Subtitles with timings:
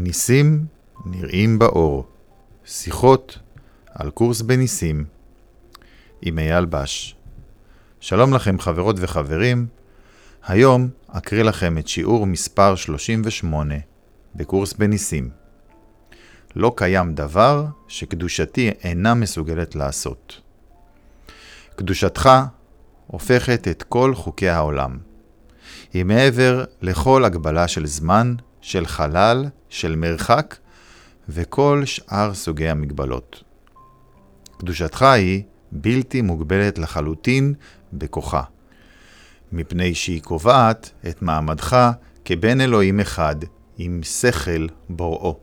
[0.00, 0.66] ניסים
[1.06, 2.06] נראים באור.
[2.64, 3.38] שיחות
[3.94, 5.04] על קורס בניסים
[6.22, 7.16] עם אייל בש.
[8.00, 9.66] שלום לכם חברות וחברים,
[10.46, 13.74] היום אקריא לכם את שיעור מספר 38
[14.34, 15.30] בקורס בניסים.
[16.56, 20.40] לא קיים דבר שקדושתי אינה מסוגלת לעשות.
[21.76, 22.30] קדושתך
[23.06, 24.98] הופכת את כל חוקי העולם.
[25.92, 30.56] היא מעבר לכל הגבלה של זמן, של חלל, של מרחק
[31.28, 33.42] וכל שאר סוגי המגבלות.
[34.58, 37.54] קדושתך היא בלתי מוגבלת לחלוטין
[37.92, 38.42] בכוחה,
[39.52, 41.90] מפני שהיא קובעת את מעמדך
[42.24, 43.36] כבן אלוהים אחד
[43.78, 45.38] עם שכל בוראו.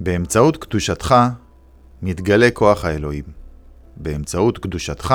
[0.00, 1.14] באמצעות קדושתך
[2.02, 3.24] מתגלה כוח האלוהים.
[3.96, 5.14] באמצעות קדושתך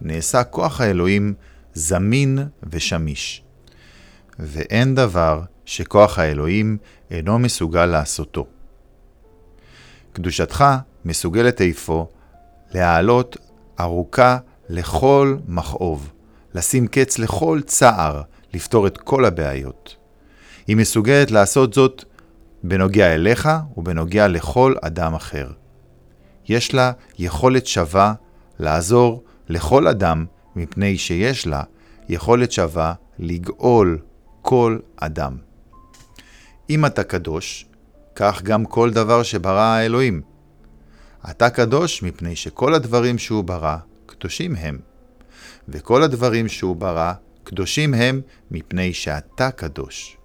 [0.00, 1.34] נעשה כוח האלוהים
[1.74, 2.38] זמין
[2.70, 3.42] ושמיש.
[4.38, 6.78] ואין דבר שכוח האלוהים
[7.10, 8.46] אינו מסוגל לעשותו.
[10.12, 10.64] קדושתך
[11.04, 12.04] מסוגלת אפוא
[12.74, 13.36] להעלות
[13.80, 16.12] ארוכה לכל מכאוב,
[16.54, 18.22] לשים קץ לכל צער,
[18.54, 19.96] לפתור את כל הבעיות.
[20.66, 22.04] היא מסוגלת לעשות זאת
[22.62, 25.50] בנוגע אליך ובנוגע לכל אדם אחר.
[26.48, 28.14] יש לה יכולת שווה
[28.58, 30.26] לעזור לכל אדם
[30.56, 31.62] מפני שיש לה
[32.08, 33.98] יכולת שווה לגאול
[34.50, 35.36] כל אדם.
[36.70, 37.66] אם אתה קדוש,
[38.14, 40.22] כך גם כל דבר שברא האלוהים.
[41.30, 43.76] אתה קדוש מפני שכל הדברים שהוא ברא,
[44.06, 44.78] קדושים הם.
[45.68, 47.12] וכל הדברים שהוא ברא,
[47.44, 50.16] קדושים הם מפני שאתה קדוש.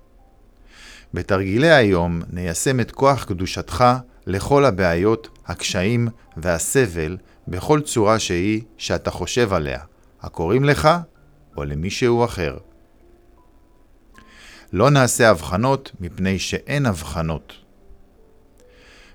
[1.14, 3.86] בתרגילי היום ניישם את כוח קדושתך
[4.28, 6.08] לכל הבעיות, הקשיים
[6.38, 9.80] והסבל בכל צורה שהיא שאתה חושב עליה,
[10.22, 10.90] הקוראים לך
[11.58, 12.58] או למישהו אחר.
[14.74, 17.54] לא נעשה הבחנות מפני שאין הבחנות.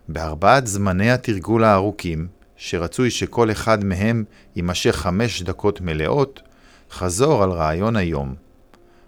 [0.09, 4.25] בארבעת זמני התרגול הארוכים, שרצוי שכל אחד מהם
[4.57, 6.43] יימשך חמש דקות מלאות,
[6.91, 8.35] חזור על רעיון היום.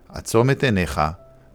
[0.08, 1.00] עצום את עיניך,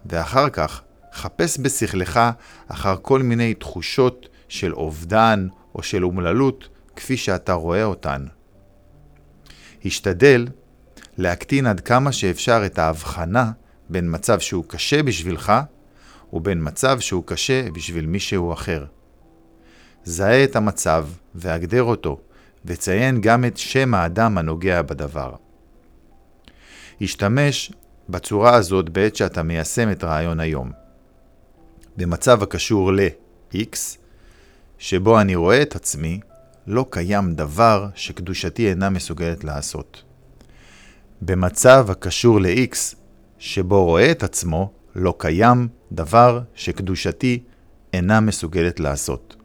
[0.05, 0.81] ואחר כך
[1.13, 2.19] חפש בשכלך
[2.67, 8.25] אחר כל מיני תחושות של אובדן או של אומללות, כפי שאתה רואה אותן.
[9.85, 10.47] השתדל
[11.17, 13.51] להקטין עד כמה שאפשר את ההבחנה
[13.89, 15.53] בין מצב שהוא קשה בשבילך
[16.33, 18.85] ובין מצב שהוא קשה בשביל מישהו אחר.
[20.03, 22.19] זהה את המצב והגדר אותו,
[22.65, 25.35] וציין גם את שם האדם הנוגע בדבר.
[27.01, 27.71] השתמש
[28.09, 30.71] בצורה הזאת בעת שאתה מיישם את רעיון היום.
[31.97, 33.77] במצב הקשור ל-X,
[34.77, 36.19] שבו אני רואה את עצמי,
[36.67, 40.03] לא קיים דבר שקדושתי אינה מסוגלת לעשות.
[41.21, 42.95] במצב הקשור ל-X,
[43.39, 47.43] שבו רואה את עצמו, לא קיים דבר שקדושתי
[47.93, 49.35] אינה מסוגלת לעשות.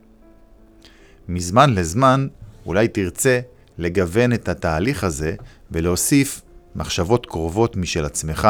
[1.28, 2.26] מזמן לזמן
[2.66, 3.40] אולי תרצה
[3.78, 5.34] לגוון את התהליך הזה
[5.70, 6.42] ולהוסיף
[6.76, 8.48] מחשבות קרובות משל עצמך.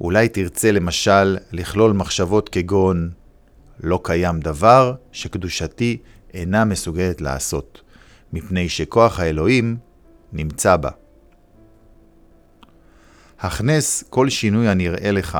[0.00, 3.10] אולי תרצה למשל לכלול מחשבות כגון
[3.80, 5.98] לא קיים דבר שקדושתי
[6.34, 7.80] אינה מסוגלת לעשות,
[8.32, 9.76] מפני שכוח האלוהים
[10.32, 10.90] נמצא בה.
[13.40, 15.38] הכנס כל שינוי הנראה לך,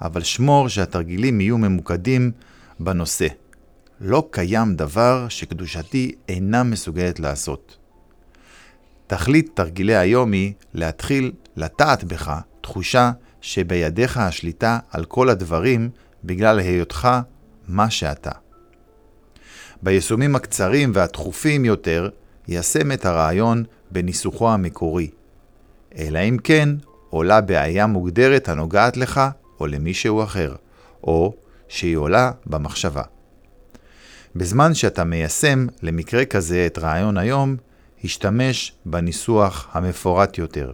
[0.00, 2.32] אבל שמור שהתרגילים יהיו ממוקדים
[2.80, 3.26] בנושא.
[4.00, 7.76] לא קיים דבר שקדושתי אינה מסוגלת לעשות.
[9.06, 15.90] תכלית תרגילי היום היא להתחיל לטעת בך תחושה שבידיך השליטה על כל הדברים
[16.24, 17.08] בגלל היותך
[17.68, 18.30] מה שאתה.
[19.82, 22.08] ביישומים הקצרים והתכופים יותר,
[22.48, 25.10] יישם את הרעיון בניסוחו המקורי.
[25.98, 26.68] אלא אם כן,
[27.16, 29.20] עולה בעיה מוגדרת הנוגעת לך
[29.60, 30.54] או למישהו אחר,
[31.02, 31.34] או
[31.68, 33.02] שהיא עולה במחשבה.
[34.36, 37.56] בזמן שאתה מיישם למקרה כזה את רעיון היום,
[38.04, 40.72] השתמש בניסוח המפורט יותר.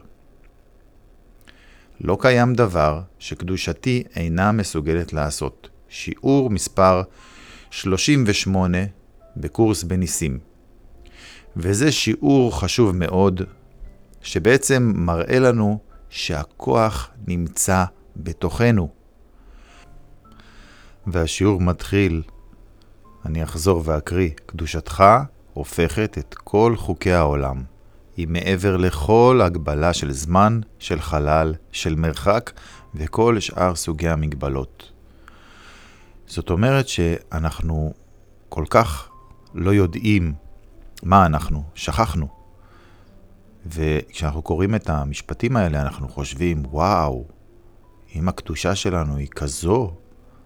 [2.00, 5.68] לא קיים דבר שקדושתי אינה מסוגלת לעשות.
[5.88, 7.02] שיעור מספר
[7.70, 8.78] 38
[9.36, 10.38] בקורס בניסים.
[11.56, 13.42] וזה שיעור חשוב מאוד,
[14.22, 15.78] שבעצם מראה לנו
[16.12, 17.84] שהכוח נמצא
[18.16, 18.88] בתוכנו.
[21.06, 22.22] והשיעור מתחיל,
[23.26, 25.04] אני אחזור ואקריא, קדושתך
[25.52, 27.62] הופכת את כל חוקי העולם.
[28.16, 32.50] היא מעבר לכל הגבלה של זמן, של חלל, של מרחק
[32.94, 34.92] וכל שאר סוגי המגבלות.
[36.26, 37.92] זאת אומרת שאנחנו
[38.48, 39.08] כל כך
[39.54, 40.34] לא יודעים
[41.02, 42.41] מה אנחנו, שכחנו.
[43.66, 47.24] וכשאנחנו קוראים את המשפטים האלה, אנחנו חושבים, וואו,
[48.14, 49.94] אם הקדושה שלנו היא כזו,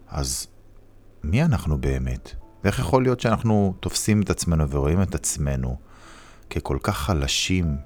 [0.08, 0.46] אז
[1.24, 2.34] מי אנחנו באמת?
[2.64, 5.76] ואיך יכול להיות שאנחנו תופסים את עצמנו ורואים את עצמנו
[6.50, 7.76] ככל כך חלשים,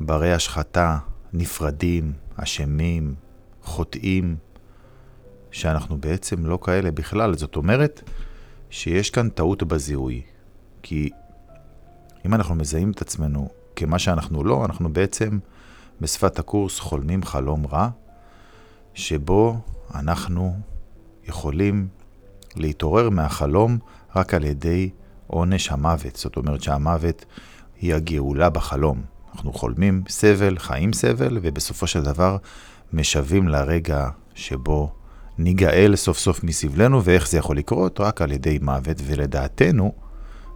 [0.00, 0.98] ברי השחתה,
[1.32, 3.14] נפרדים, אשמים,
[3.62, 4.36] חוטאים,
[5.50, 7.36] שאנחנו בעצם לא כאלה בכלל.
[7.36, 8.10] זאת אומרת
[8.70, 10.22] שיש כאן טעות בזיהוי.
[10.82, 11.10] כי
[12.26, 15.38] אם אנחנו מזהים את עצמנו כמה שאנחנו לא, אנחנו בעצם
[16.00, 17.88] בשפת הקורס חולמים חלום רע,
[18.94, 19.56] שבו
[19.94, 20.56] אנחנו
[21.28, 21.88] יכולים
[22.56, 23.78] להתעורר מהחלום
[24.16, 24.90] רק על ידי
[25.26, 26.16] עונש המוות.
[26.16, 27.24] זאת אומרת שהמוות
[27.80, 29.02] היא הגאולה בחלום.
[29.34, 32.36] אנחנו חולמים סבל, חיים סבל, ובסופו של דבר
[32.92, 34.92] משווים לרגע שבו
[35.38, 38.00] ניגאל סוף סוף מסבלנו, ואיך זה יכול לקרות?
[38.00, 39.92] רק על ידי מוות, ולדעתנו,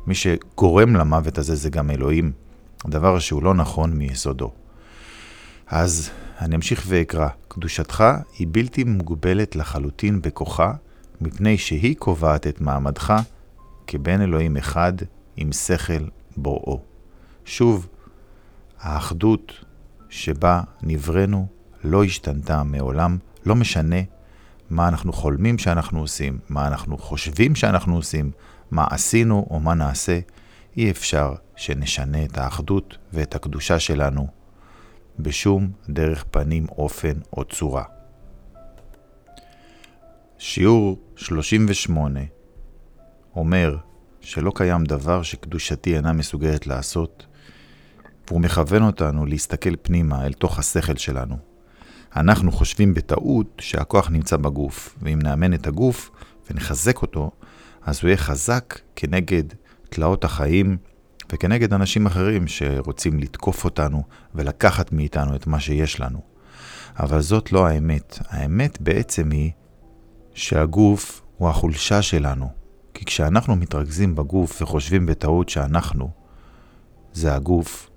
[0.07, 2.33] מי שגורם למוות הזה זה גם אלוהים,
[2.87, 4.53] דבר שהוא לא נכון מיסודו.
[5.67, 6.11] אז
[6.41, 8.05] אני אמשיך ואקרא, קדושתך
[8.39, 10.73] היא בלתי מוגבלת לחלוטין בכוחה,
[11.21, 13.15] מפני שהיא קובעת את מעמדך
[13.87, 14.93] כבן אלוהים אחד
[15.37, 16.05] עם שכל
[16.37, 16.81] בוראו.
[17.45, 17.89] שוב,
[18.81, 19.53] האחדות
[20.09, 21.47] שבה נבראנו
[21.85, 24.01] לא השתנתה מעולם, לא משנה
[24.71, 28.31] מה אנחנו חולמים שאנחנו עושים, מה אנחנו חושבים שאנחנו עושים,
[28.71, 30.19] מה עשינו או מה נעשה,
[30.77, 34.27] אי אפשר שנשנה את האחדות ואת הקדושה שלנו
[35.19, 37.85] בשום דרך פנים, אופן או צורה.
[40.39, 42.21] שיעור 38
[43.37, 43.77] אומר
[44.21, 47.27] שלא קיים דבר שקדושתי אינה מסוגלת לעשות,
[48.29, 51.37] והוא מכוון אותנו להסתכל פנימה אל תוך השכל שלנו.
[52.17, 56.11] אנחנו חושבים בטעות שהכוח נמצא בגוף, ואם נאמן את הגוף
[56.51, 57.31] ונחזק אותו,
[57.83, 59.45] אז הוא יהיה חזק כנגד
[59.89, 60.77] תלאות החיים
[61.33, 64.03] וכנגד אנשים אחרים שרוצים לתקוף אותנו
[64.35, 66.21] ולקחת מאיתנו את מה שיש לנו.
[67.01, 68.19] אבל זאת לא האמת.
[68.29, 69.51] האמת בעצם היא
[70.35, 72.51] שהגוף הוא החולשה שלנו.
[72.95, 76.11] כי כשאנחנו מתרכזים בגוף וחושבים בטעות שאנחנו
[77.13, 77.91] זה הגוף,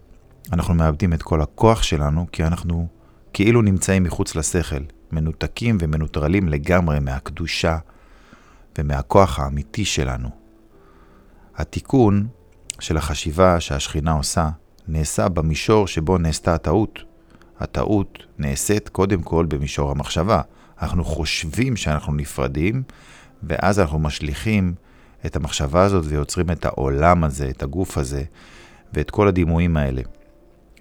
[0.53, 2.87] אנחנו מאבדים את כל הכוח שלנו כי אנחנו
[3.33, 7.77] כאילו נמצאים מחוץ לשכל, מנותקים ומנוטרלים לגמרי מהקדושה
[8.77, 10.29] ומהכוח האמיתי שלנו.
[11.55, 12.27] התיקון
[12.79, 14.49] של החשיבה שהשכינה עושה
[14.87, 16.99] נעשה במישור שבו נעשתה הטעות.
[17.59, 20.41] הטעות נעשית קודם כל במישור המחשבה.
[20.81, 22.83] אנחנו חושבים שאנחנו נפרדים,
[23.43, 24.73] ואז אנחנו משליכים
[25.25, 28.23] את המחשבה הזאת ויוצרים את העולם הזה, את הגוף הזה,
[28.93, 30.01] ואת כל הדימויים האלה.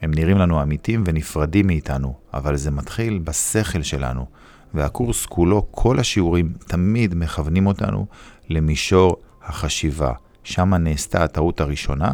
[0.03, 4.27] הם נראים לנו אמיתים ונפרדים מאיתנו, אבל זה מתחיל בשכל שלנו,
[4.75, 8.07] והקורס כולו, כל השיעורים תמיד מכוונים אותנו
[8.49, 10.13] למישור החשיבה.
[10.45, 12.13] שם נעשתה הטעות הראשונה,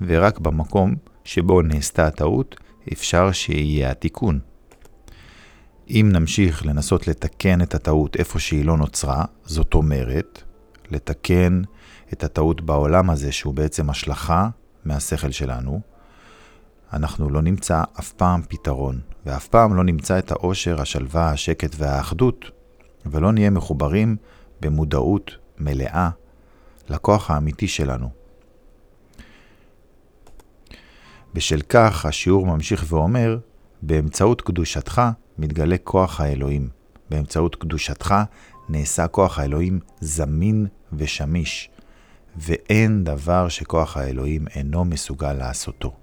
[0.00, 2.56] ורק במקום שבו נעשתה הטעות,
[2.92, 4.38] אפשר שיהיה התיקון.
[5.88, 10.42] אם נמשיך לנסות לתקן את הטעות איפה שהיא לא נוצרה, זאת אומרת,
[10.90, 11.62] לתקן
[12.12, 14.48] את הטעות בעולם הזה, שהוא בעצם השלכה
[14.84, 15.80] מהשכל שלנו,
[16.92, 22.44] אנחנו לא נמצא אף פעם פתרון, ואף פעם לא נמצא את האושר, השלווה, השקט והאחדות,
[23.06, 24.16] ולא נהיה מחוברים
[24.60, 26.10] במודעות מלאה
[26.88, 28.08] לכוח האמיתי שלנו.
[31.34, 33.38] בשל כך השיעור ממשיך ואומר,
[33.82, 35.02] באמצעות קדושתך
[35.38, 36.68] מתגלה כוח האלוהים.
[37.10, 38.14] באמצעות קדושתך
[38.68, 41.70] נעשה כוח האלוהים זמין ושמיש,
[42.36, 45.94] ואין דבר שכוח האלוהים אינו מסוגל לעשותו.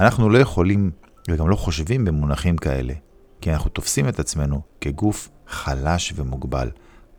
[0.00, 0.90] אנחנו לא יכולים
[1.30, 2.94] וגם לא חושבים במונחים כאלה,
[3.40, 6.70] כי אנחנו תופסים את עצמנו כגוף חלש ומוגבל.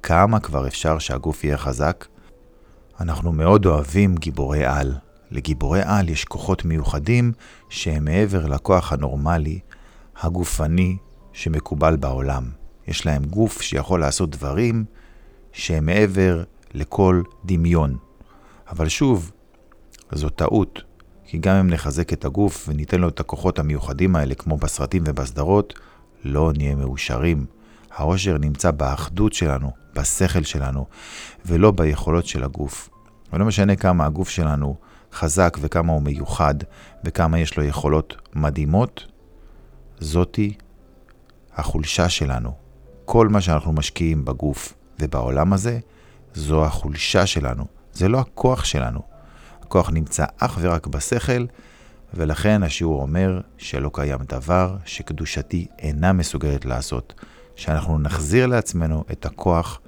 [0.04, 2.06] כמה כבר אפשר שהגוף יהיה חזק?
[3.00, 4.96] אנחנו מאוד אוהבים גיבורי על.
[5.32, 7.32] לגיבורי על יש כוחות מיוחדים
[7.70, 9.60] שהם מעבר לכוח הנורמלי,
[10.22, 10.98] הגופני,
[11.34, 12.50] שמקובל בעולם.
[12.88, 14.86] יש להם גוף שיכול לעשות דברים
[15.52, 17.98] שהם מעבר לכל דמיון.
[18.70, 19.32] אבל שוב,
[20.12, 20.82] זו טעות,
[21.26, 25.74] כי גם אם נחזק את הגוף וניתן לו את הכוחות המיוחדים האלה, כמו בסרטים ובסדרות,
[26.24, 27.46] לא נהיה מאושרים.
[27.92, 30.86] העושר נמצא באחדות שלנו, בשכל שלנו,
[31.46, 32.90] ולא ביכולות של הגוף.
[33.34, 34.76] ולא משנה כמה הגוף שלנו
[35.14, 36.56] חזק וכמה הוא מיוחד,
[37.04, 39.06] וכמה יש לו יכולות מדהימות,
[40.00, 40.54] זאתי
[41.56, 42.52] החולשה שלנו.
[43.06, 45.80] כל מה שאנחנו משקיעים בגוף ובעולם הזה,
[46.34, 47.66] זו החולשה שלנו.
[47.94, 49.02] זה לא הכוח שלנו.
[49.62, 51.46] הכוח נמצא אך ורק בשכל,
[52.14, 57.14] ולכן השיעור אומר שלא קיים דבר שקדושתי אינה מסוגלת לעשות.
[57.56, 59.80] שאנחנו נחזיר לעצמנו את הכוח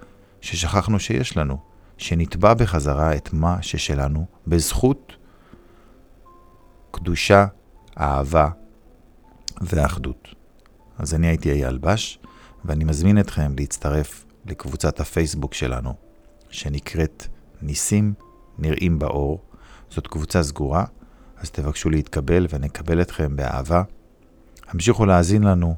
[0.42, 1.58] ששכחנו שיש לנו,
[1.98, 5.14] שנתבע בחזרה את מה ששלנו בזכות
[6.92, 7.46] קדושה,
[8.00, 8.50] אהבה
[9.62, 10.28] ואחדות.
[10.98, 12.20] אז אני הייתי אייל בש,
[12.66, 15.94] ואני מזמין אתכם להצטרף לקבוצת הפייסבוק שלנו,
[16.50, 17.28] שנקראת
[17.62, 18.14] ניסים
[18.60, 19.42] נראים באור.
[19.90, 20.86] זאת קבוצה סגורה,
[21.38, 23.84] אז תבקשו להתקבל ונקבל אתכם באהבה.
[24.68, 25.76] המשיכו להאזין לנו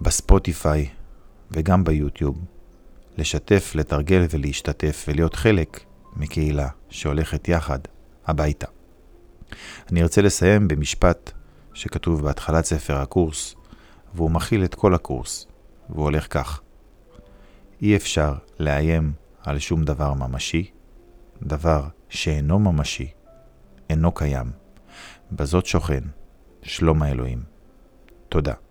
[0.00, 0.88] בספוטיפיי
[1.50, 2.38] וגם ביוטיוב,
[3.18, 5.84] לשתף, לתרגל ולהשתתף ולהיות חלק
[6.16, 7.78] מקהילה שהולכת יחד
[8.26, 8.66] הביתה.
[9.92, 11.32] אני ארצה לסיים במשפט
[11.74, 13.54] שכתוב בהתחלת ספר הקורס,
[14.14, 15.46] והוא מכיל את כל הקורס,
[15.90, 16.60] והוא הולך כך:
[17.82, 20.70] אי אפשר לאיים על שום דבר ממשי,
[21.42, 23.10] דבר שאינו ממשי,
[23.90, 24.50] אינו קיים.
[25.32, 26.02] בזאת שוכן
[26.62, 27.42] שלום האלוהים.
[28.28, 28.67] תודה.